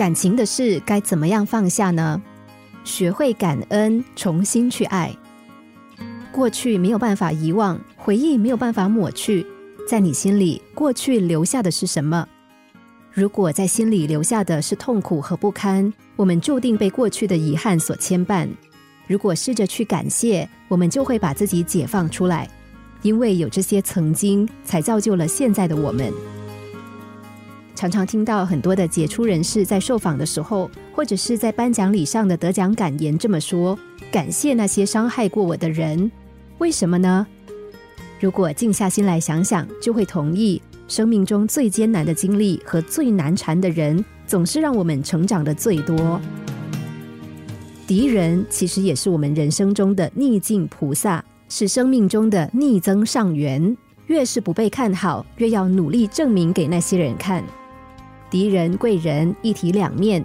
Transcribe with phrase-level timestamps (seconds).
[0.00, 2.22] 感情的事该怎么样放下呢？
[2.84, 5.14] 学会感恩，重新去爱。
[6.32, 9.44] 过去没有办法遗忘，回忆没有办法抹去，
[9.86, 12.26] 在你心里，过去留下的是什么？
[13.12, 18.48] 如果在心里留下的是痛苦和不堪，我们注定被过去的遗憾所牵绊。
[19.06, 22.48] 如果试着去感谢，我们就会把自己解放出来，
[23.02, 26.10] 因为有这些曾经，才造就了现在的我们。
[27.80, 33.78] 常常听到很多的杰出人士在受访的时候，或者是在颁奖礼上的得奖感言这么说
[34.12, 36.12] ：“感谢那些伤害过我的人。”
[36.60, 37.26] 为什么呢？
[38.20, 40.60] 如果静下心来想想，就会同意。
[40.88, 46.20] 生命中最艰难的经历和最难缠的人，总是让我们成长的最多。
[47.86, 53.74] 敌人其实也是我们人生中的逆境菩萨，是生命中的逆增上缘。
[54.08, 57.42] 越是不被看好，越要努力证明给那些人看。
[58.30, 60.24] 敌人贵人一体两面。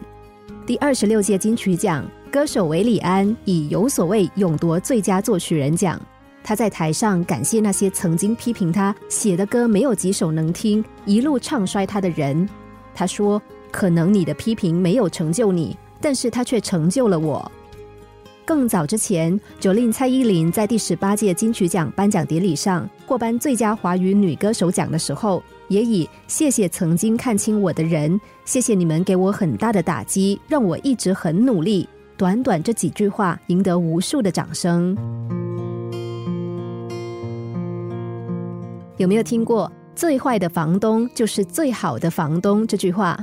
[0.66, 6.00] 第二十六届金曲奖歌手韦礼安以《有所谓》勇夺最佳作曲人奖。
[6.44, 12.48] 他在台上感谢那些曾经批评他写的歌没有几首能听，一路唱衰他的人。
[12.94, 17.52] 他说：“可能你的批评没有成就你，但是他却成就了我。”
[18.46, 34.96] 更早之前，九令蔡依林在第十八届金曲奖颁奖典礼上获颁最佳华语女歌手奖的时候，也以“谢谢曾经看清我的人，谢谢你们给我很大的打击，让我一直很努力”，短短这几句话赢得无数的掌声。
[38.98, 43.20] 有没有听过“最坏的房东就是最好的房东”这句话？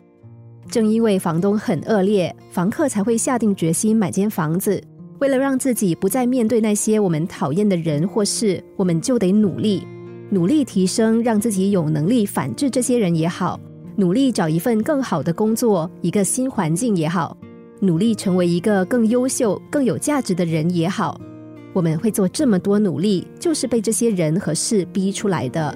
[0.68, 4.82] 正因为房东很恶劣，房客才会下定决心买间房子。
[5.22, 9.86] 为了让自己不再面对那些我们讨厌的人或事，我们就得努力，
[10.30, 13.60] 努力提升，让自己有能力反制这些人也好，
[13.94, 17.36] 努力找一份更好的工作，一个新环境也好，
[17.78, 21.20] 努力成为一个更优秀、更有价值的人也好。
[21.72, 25.72] 我们会做这么多努力，就是被这些人和事逼出来的。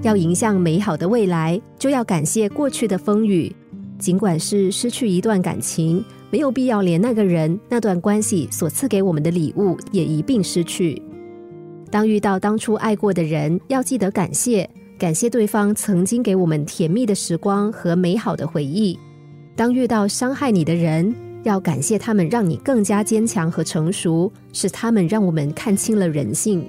[0.00, 3.54] 要迎向美好的未来，就要感谢过去的风雨。
[3.98, 11.00] 尽管是失去一段感情，没有必要连那个人、那段关系所赐给我们的礼物也一并失去。
[11.90, 18.98] 当遇到当初爱过的人，要记得感谢，感谢对方曾经给我们甜蜜的时光和美好的回忆。
[19.54, 21.14] 当遇到伤害你的人，
[21.44, 26.68] 要感谢他们，让你更加坚强和成熟，是他们让我们看清了人性。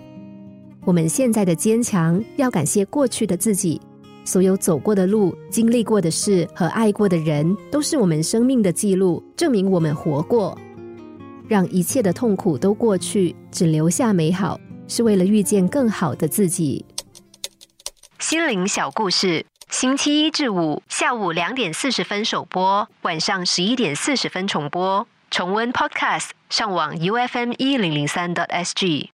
[0.85, 3.81] 我们现在的坚强，要感谢过去的自己，
[4.27, 10.57] 所有走过的路、经历过的事和爱过的人，都是我们生命的记录，证明我们活过。
[11.47, 16.85] 让一切的痛苦都过去，只留下美好，是为了遇见更好的自己。
[18.19, 19.45] 心灵小故事。
[19.69, 25.07] 星期一至五下午两点四十分首播，晚上十一点四十分重播。
[25.31, 29.11] 重温 Podcast，上网 U F M 一零零三 t S G。